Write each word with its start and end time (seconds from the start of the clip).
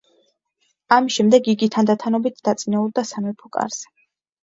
ამის 0.97 1.17
შემდეგ 1.19 1.51
იგი 1.55 1.71
თანდათანობით 1.77 2.43
დაწინაურდა 2.51 3.09
სამეფო 3.15 3.57
კარზე. 3.61 3.97